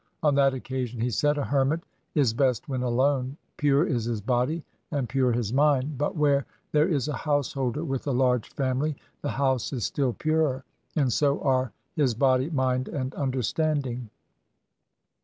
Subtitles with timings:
[0.23, 1.81] On that occasion he said,' A hermit
[2.15, 5.53] 232 THE SIKH RELIGION is best when alone; pure is his body and pure his
[5.53, 10.13] mind; but where there is a householder with a large family, his house is still
[10.13, 10.63] purer,
[10.95, 14.09] and so are his body, mind, and understanding.'